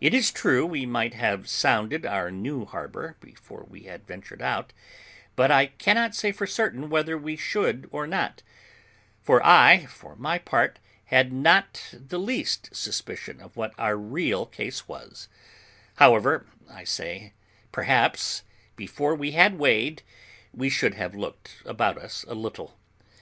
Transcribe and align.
It 0.00 0.14
is 0.14 0.30
true 0.30 0.64
we 0.64 0.86
might 0.86 1.14
have 1.14 1.48
sounded 1.48 2.06
our 2.06 2.30
new 2.30 2.64
harbour 2.64 3.16
before 3.20 3.66
we 3.68 3.80
had 3.90 4.06
ventured 4.06 4.40
out, 4.40 4.72
but 5.34 5.50
I 5.50 5.66
cannot 5.66 6.14
say 6.14 6.30
for 6.30 6.46
certain 6.46 6.88
whether 6.88 7.18
we 7.18 7.34
should 7.34 7.88
or 7.90 8.06
not; 8.06 8.44
for 9.20 9.44
I, 9.44 9.86
for 9.86 10.14
my 10.14 10.38
part, 10.38 10.78
had 11.06 11.32
not 11.32 11.92
the 11.92 12.20
least 12.20 12.70
suspicion 12.72 13.40
of 13.40 13.56
what 13.56 13.74
our 13.78 13.96
real 13.96 14.46
case 14.46 14.86
was; 14.86 15.26
however, 15.96 16.46
I 16.70 16.84
say, 16.84 17.32
perhaps, 17.72 18.44
before 18.76 19.16
we 19.16 19.32
had 19.32 19.58
weighed, 19.58 20.04
we 20.54 20.70
should 20.70 20.94
have 20.94 21.16
looked 21.16 21.56
about 21.66 21.98
us 21.98 22.24
a 22.28 22.34
little. 22.36 22.78